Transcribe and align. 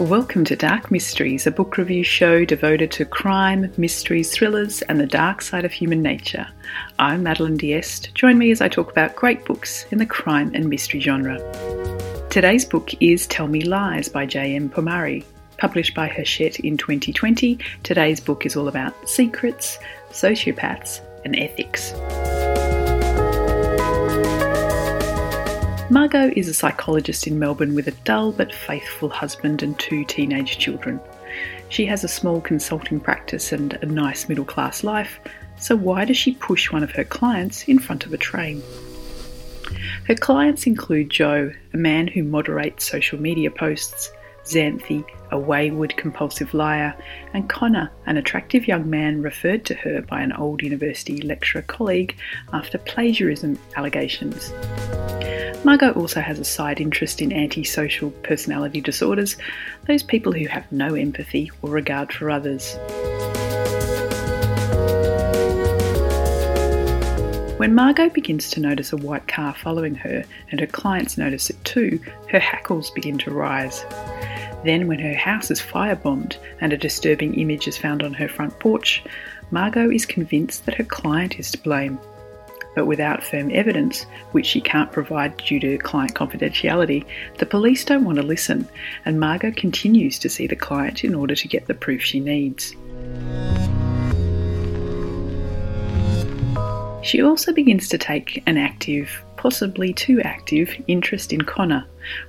Welcome 0.00 0.44
to 0.46 0.56
Dark 0.56 0.90
Mysteries, 0.90 1.46
a 1.46 1.50
book 1.50 1.76
review 1.76 2.02
show 2.04 2.46
devoted 2.46 2.90
to 2.92 3.04
crime, 3.04 3.70
mysteries, 3.76 4.32
thrillers, 4.32 4.80
and 4.80 4.98
the 4.98 5.06
dark 5.06 5.42
side 5.42 5.66
of 5.66 5.72
human 5.72 6.00
nature. 6.00 6.48
I'm 6.98 7.22
Madeline 7.22 7.58
Diest. 7.58 8.14
Join 8.14 8.38
me 8.38 8.50
as 8.50 8.62
I 8.62 8.68
talk 8.68 8.90
about 8.90 9.14
great 9.14 9.44
books 9.44 9.84
in 9.90 9.98
the 9.98 10.06
crime 10.06 10.52
and 10.54 10.70
mystery 10.70 11.00
genre. 11.00 11.36
Today's 12.30 12.64
book 12.64 12.94
is 13.00 13.26
Tell 13.26 13.46
Me 13.46 13.60
Lies 13.60 14.08
by 14.08 14.24
J.M. 14.24 14.70
Pomare. 14.70 15.22
Published 15.58 15.94
by 15.94 16.08
Hachette 16.08 16.60
in 16.60 16.78
2020, 16.78 17.58
today's 17.82 18.20
book 18.20 18.46
is 18.46 18.56
all 18.56 18.68
about 18.68 19.06
secrets, 19.06 19.78
sociopaths, 20.12 21.02
and 21.26 21.36
ethics. 21.36 21.92
Margot 25.90 26.32
is 26.36 26.46
a 26.46 26.54
psychologist 26.54 27.26
in 27.26 27.40
Melbourne 27.40 27.74
with 27.74 27.88
a 27.88 28.02
dull 28.04 28.30
but 28.30 28.54
faithful 28.54 29.08
husband 29.08 29.60
and 29.60 29.76
two 29.76 30.04
teenage 30.04 30.56
children. 30.56 31.00
She 31.68 31.84
has 31.86 32.04
a 32.04 32.08
small 32.08 32.40
consulting 32.40 33.00
practice 33.00 33.50
and 33.50 33.72
a 33.74 33.86
nice 33.86 34.28
middle 34.28 34.44
class 34.44 34.84
life, 34.84 35.18
so 35.58 35.74
why 35.74 36.04
does 36.04 36.16
she 36.16 36.34
push 36.34 36.70
one 36.70 36.84
of 36.84 36.92
her 36.92 37.02
clients 37.02 37.64
in 37.64 37.80
front 37.80 38.06
of 38.06 38.12
a 38.12 38.16
train? 38.16 38.62
Her 40.06 40.14
clients 40.14 40.64
include 40.64 41.10
Joe, 41.10 41.50
a 41.74 41.76
man 41.76 42.06
who 42.06 42.22
moderates 42.22 42.88
social 42.88 43.20
media 43.20 43.50
posts, 43.50 44.12
Xanthi, 44.50 45.04
a 45.30 45.38
wayward 45.38 45.96
compulsive 45.96 46.52
liar, 46.54 46.94
and 47.32 47.48
Connor, 47.48 47.90
an 48.06 48.16
attractive 48.16 48.66
young 48.66 48.90
man 48.90 49.22
referred 49.22 49.64
to 49.66 49.74
her 49.74 50.02
by 50.02 50.20
an 50.22 50.32
old 50.32 50.60
university 50.60 51.22
lecturer 51.22 51.62
colleague 51.62 52.16
after 52.52 52.76
plagiarism 52.78 53.56
allegations. 53.76 54.52
Margot 55.64 55.92
also 55.92 56.20
has 56.20 56.40
a 56.40 56.44
side 56.44 56.80
interest 56.80 57.22
in 57.22 57.32
antisocial 57.32 58.10
personality 58.22 58.80
disorders, 58.80 59.36
those 59.86 60.02
people 60.02 60.32
who 60.32 60.48
have 60.48 60.70
no 60.72 60.94
empathy 60.94 61.50
or 61.62 61.70
regard 61.70 62.12
for 62.12 62.28
others. 62.30 62.76
When 67.58 67.74
Margot 67.74 68.08
begins 68.08 68.48
to 68.52 68.60
notice 68.60 68.90
a 68.90 68.96
white 68.96 69.28
car 69.28 69.54
following 69.54 69.94
her, 69.96 70.24
and 70.50 70.58
her 70.60 70.66
clients 70.66 71.18
notice 71.18 71.50
it 71.50 71.62
too, 71.62 72.00
her 72.30 72.38
hackles 72.40 72.90
begin 72.90 73.18
to 73.18 73.30
rise. 73.30 73.84
Then, 74.64 74.86
when 74.86 74.98
her 74.98 75.14
house 75.14 75.50
is 75.50 75.60
firebombed 75.60 76.36
and 76.60 76.72
a 76.72 76.78
disturbing 76.78 77.34
image 77.34 77.66
is 77.66 77.78
found 77.78 78.02
on 78.02 78.12
her 78.14 78.28
front 78.28 78.58
porch, 78.58 79.02
Margot 79.50 79.90
is 79.90 80.06
convinced 80.06 80.66
that 80.66 80.74
her 80.74 80.84
client 80.84 81.38
is 81.38 81.50
to 81.52 81.58
blame 81.58 81.98
but 82.74 82.86
without 82.86 83.22
firm 83.22 83.50
evidence, 83.52 84.04
which 84.32 84.46
she 84.46 84.60
can't 84.60 84.92
provide 84.92 85.36
due 85.38 85.60
to 85.60 85.78
client 85.78 86.14
confidentiality, 86.14 87.04
the 87.38 87.46
police 87.46 87.84
don't 87.84 88.04
want 88.04 88.16
to 88.16 88.22
listen, 88.22 88.68
and 89.04 89.18
Margot 89.18 89.52
continues 89.52 90.18
to 90.18 90.28
see 90.28 90.46
the 90.46 90.56
client 90.56 91.04
in 91.04 91.14
order 91.14 91.34
to 91.34 91.48
get 91.48 91.66
the 91.66 91.74
proof 91.74 92.02
she 92.02 92.20
needs. 92.20 92.74
She 97.02 97.22
also 97.22 97.52
begins 97.52 97.88
to 97.88 97.98
take 97.98 98.42
an 98.46 98.56
active, 98.56 99.24
possibly 99.36 99.92
too 99.92 100.20
active, 100.20 100.70
interest 100.86 101.32
in 101.32 101.42
Connor, 101.42 101.86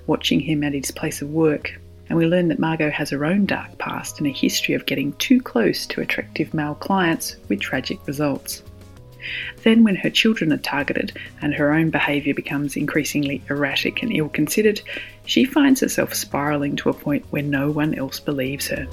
watching 0.08 0.40
him 0.40 0.64
at 0.64 0.74
his 0.74 0.92
place 0.92 1.22
of 1.22 1.30
work. 1.30 1.80
And 2.12 2.18
we 2.18 2.28
learn 2.28 2.50
that 2.50 2.60
Margot 2.60 2.90
has 2.90 3.10
her 3.12 3.24
own 3.24 3.46
dark 3.46 3.78
past 3.78 4.18
and 4.18 4.28
a 4.28 4.32
history 4.32 4.74
of 4.74 4.86
getting 4.86 5.14
too 5.14 5.40
close 5.40 5.86
to 5.86 6.02
attractive 6.02 6.54
male 6.54 6.76
clients 6.76 7.38
with 7.48 7.62
tragic 7.62 8.06
results. 8.06 8.64
Then, 9.64 9.86
when 9.86 9.96
her 9.96 10.10
children 10.10 10.52
are 10.52 10.58
targeted 10.58 11.18
and 11.42 11.54
her 11.54 11.72
own 11.72 11.90
behaviour 11.90 12.34
becomes 12.34 12.76
increasingly 12.76 13.42
erratic 13.50 14.04
and 14.04 14.12
ill 14.12 14.28
considered, 14.28 14.82
she 15.26 15.46
finds 15.46 15.80
herself 15.80 16.14
spiralling 16.14 16.76
to 16.80 16.90
a 16.90 16.94
point 16.94 17.24
where 17.30 17.44
no 17.44 17.72
one 17.72 17.94
else 17.94 18.20
believes 18.20 18.68
her. 18.68 18.86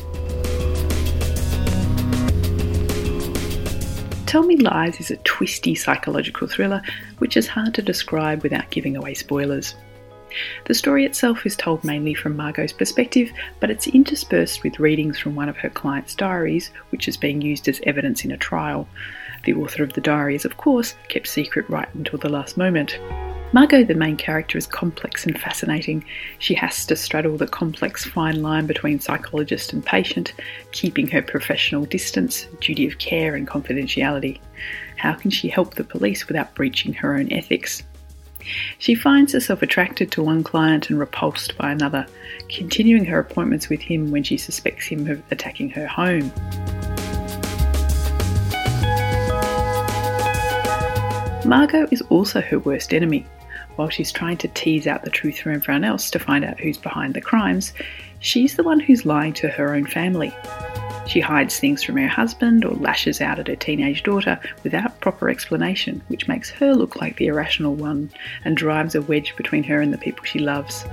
Tell 4.26 4.44
Me 4.44 4.58
Lies 4.58 5.00
is 5.00 5.10
a 5.10 5.16
twisty 5.24 5.74
psychological 5.74 6.46
thriller 6.46 6.82
which 7.18 7.36
is 7.36 7.48
hard 7.48 7.74
to 7.74 7.82
describe 7.82 8.44
without 8.44 8.70
giving 8.70 8.96
away 8.96 9.14
spoilers. 9.14 9.74
The 10.66 10.74
story 10.74 11.04
itself 11.04 11.46
is 11.46 11.56
told 11.56 11.84
mainly 11.84 12.14
from 12.14 12.36
Margot's 12.36 12.72
perspective, 12.72 13.30
but 13.60 13.70
it's 13.70 13.86
interspersed 13.86 14.62
with 14.62 14.80
readings 14.80 15.18
from 15.18 15.34
one 15.34 15.48
of 15.48 15.56
her 15.58 15.70
client's 15.70 16.14
diaries, 16.14 16.70
which 16.90 17.08
is 17.08 17.16
being 17.16 17.40
used 17.40 17.68
as 17.68 17.80
evidence 17.84 18.24
in 18.24 18.30
a 18.30 18.36
trial. 18.36 18.88
The 19.44 19.54
author 19.54 19.82
of 19.82 19.92
the 19.92 20.00
diary 20.00 20.34
is, 20.34 20.44
of 20.44 20.56
course, 20.56 20.94
kept 21.08 21.26
secret 21.26 21.68
right 21.70 21.88
until 21.94 22.18
the 22.18 22.28
last 22.28 22.56
moment. 22.56 22.98
Margot, 23.54 23.82
the 23.82 23.94
main 23.94 24.18
character, 24.18 24.58
is 24.58 24.66
complex 24.66 25.24
and 25.24 25.38
fascinating. 25.40 26.04
She 26.38 26.52
has 26.54 26.84
to 26.84 26.96
straddle 26.96 27.38
the 27.38 27.46
complex 27.46 28.04
fine 28.04 28.42
line 28.42 28.66
between 28.66 29.00
psychologist 29.00 29.72
and 29.72 29.82
patient, 29.82 30.34
keeping 30.72 31.06
her 31.06 31.22
professional 31.22 31.86
distance, 31.86 32.46
duty 32.60 32.86
of 32.86 32.98
care, 32.98 33.34
and 33.34 33.48
confidentiality. 33.48 34.38
How 34.96 35.14
can 35.14 35.30
she 35.30 35.48
help 35.48 35.76
the 35.76 35.84
police 35.84 36.28
without 36.28 36.54
breaching 36.54 36.92
her 36.92 37.16
own 37.16 37.32
ethics? 37.32 37.84
She 38.78 38.94
finds 38.94 39.32
herself 39.32 39.62
attracted 39.62 40.10
to 40.12 40.22
one 40.22 40.42
client 40.42 40.90
and 40.90 40.98
repulsed 40.98 41.56
by 41.56 41.70
another, 41.70 42.06
continuing 42.48 43.04
her 43.06 43.18
appointments 43.18 43.68
with 43.68 43.80
him 43.80 44.10
when 44.10 44.22
she 44.22 44.36
suspects 44.36 44.86
him 44.86 45.08
of 45.08 45.22
attacking 45.30 45.70
her 45.70 45.86
home. 45.86 46.32
Margot 51.44 51.88
is 51.90 52.02
also 52.10 52.40
her 52.40 52.58
worst 52.58 52.92
enemy. 52.92 53.26
While 53.76 53.88
she's 53.88 54.12
trying 54.12 54.36
to 54.38 54.48
tease 54.48 54.86
out 54.86 55.04
the 55.04 55.10
truth 55.10 55.38
from 55.38 55.54
everyone 55.54 55.84
else 55.84 56.10
to 56.10 56.18
find 56.18 56.44
out 56.44 56.58
who's 56.58 56.76
behind 56.76 57.14
the 57.14 57.20
crimes, 57.20 57.72
she's 58.18 58.56
the 58.56 58.64
one 58.64 58.80
who's 58.80 59.06
lying 59.06 59.32
to 59.34 59.48
her 59.48 59.74
own 59.74 59.86
family. 59.86 60.34
She 61.08 61.20
hides 61.20 61.58
things 61.58 61.82
from 61.82 61.96
her 61.96 62.06
husband 62.06 62.66
or 62.66 62.74
lashes 62.74 63.22
out 63.22 63.38
at 63.38 63.48
her 63.48 63.56
teenage 63.56 64.02
daughter 64.02 64.38
without 64.62 65.00
proper 65.00 65.30
explanation, 65.30 66.02
which 66.08 66.28
makes 66.28 66.50
her 66.50 66.74
look 66.74 66.96
like 66.96 67.16
the 67.16 67.28
irrational 67.28 67.74
one 67.74 68.10
and 68.44 68.56
drives 68.56 68.94
a 68.94 69.00
wedge 69.00 69.34
between 69.34 69.64
her 69.64 69.80
and 69.80 69.92
the 69.92 69.98
people 69.98 70.24
she 70.24 70.38
loves. 70.38 70.84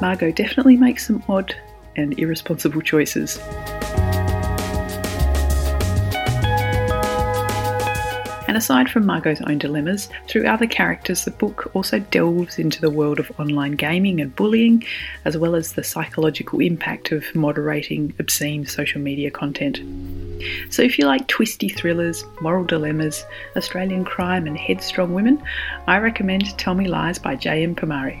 Margot 0.00 0.32
definitely 0.32 0.76
makes 0.76 1.06
some 1.06 1.22
odd 1.28 1.54
and 1.94 2.18
irresponsible 2.18 2.82
choices. 2.82 3.38
And 8.50 8.56
aside 8.56 8.90
from 8.90 9.06
Margot's 9.06 9.40
own 9.42 9.58
dilemmas, 9.58 10.08
through 10.26 10.48
other 10.48 10.66
characters, 10.66 11.24
the 11.24 11.30
book 11.30 11.70
also 11.72 12.00
delves 12.00 12.58
into 12.58 12.80
the 12.80 12.90
world 12.90 13.20
of 13.20 13.30
online 13.38 13.76
gaming 13.76 14.20
and 14.20 14.34
bullying, 14.34 14.84
as 15.24 15.38
well 15.38 15.54
as 15.54 15.74
the 15.74 15.84
psychological 15.84 16.58
impact 16.58 17.12
of 17.12 17.32
moderating 17.32 18.12
obscene 18.18 18.66
social 18.66 19.00
media 19.00 19.30
content. 19.30 19.78
So, 20.68 20.82
if 20.82 20.98
you 20.98 21.06
like 21.06 21.28
twisty 21.28 21.68
thrillers, 21.68 22.24
moral 22.40 22.64
dilemmas, 22.64 23.24
Australian 23.54 24.04
crime, 24.04 24.48
and 24.48 24.58
headstrong 24.58 25.14
women, 25.14 25.40
I 25.86 25.98
recommend 25.98 26.58
Tell 26.58 26.74
Me 26.74 26.88
Lies 26.88 27.20
by 27.20 27.36
J.M. 27.36 27.76
Pomare. 27.76 28.20